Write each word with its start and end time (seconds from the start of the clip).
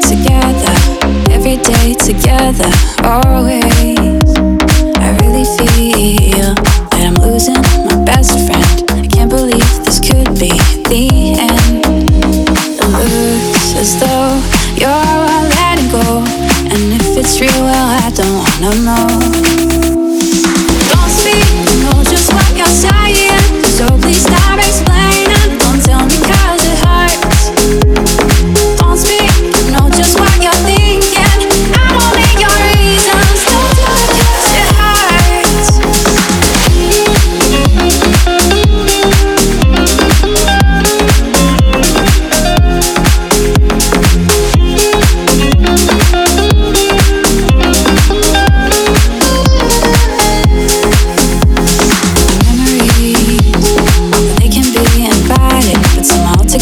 together, 0.00 0.74
every 1.30 1.56
day 1.56 1.94
together, 1.94 2.70
always. 3.04 4.28
I 4.98 5.08
really 5.22 5.44
feel 5.58 6.54
that 6.90 7.02
I'm 7.06 7.14
losing 7.14 7.60
my 7.86 8.04
best 8.04 8.32
friend. 8.46 8.90
I 8.90 9.06
can't 9.06 9.30
believe 9.30 9.68
this 9.84 10.00
could 10.00 10.38
be 10.38 10.52
the 10.88 11.36
end. 11.38 11.84
It 12.80 13.10
looks 13.14 13.74
as 13.76 13.98
though 14.00 14.40
you're 14.76 14.90
letting 15.56 15.90
go, 15.90 16.24
and 16.72 16.92
if 17.00 17.16
it's 17.16 17.40
real, 17.40 17.50
well, 17.62 17.88
I 18.04 18.10
don't 18.10 18.36
wanna 18.62 18.74
know. 18.84 19.47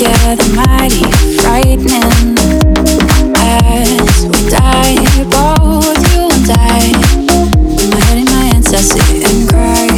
Together 0.00 0.54
mighty 0.54 1.04
frightening. 1.42 2.34
As 3.36 4.24
we 4.24 4.48
die, 4.48 4.96
both 5.28 6.00
you 6.12 6.24
and 6.24 6.50
I, 6.56 6.92
my 7.90 8.00
head 8.06 8.18
in 8.18 8.24
my 8.24 8.44
hands, 8.48 8.72
I 8.72 8.80
sit 8.80 9.28
and 9.28 9.48
cry. 9.50 9.88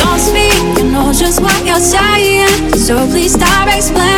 Don't 0.00 0.18
speak, 0.18 0.78
you 0.78 0.90
know 0.90 1.12
just 1.12 1.42
what 1.42 1.66
you're 1.66 1.80
saying, 1.80 2.72
so 2.76 3.06
please 3.08 3.34
stop 3.34 3.68
explaining. 3.68 4.16